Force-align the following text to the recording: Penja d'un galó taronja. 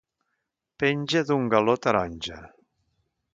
Penja 0.83 1.21
d'un 1.27 1.45
galó 1.55 1.75
taronja. 1.85 2.41